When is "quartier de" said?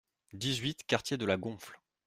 0.87-1.25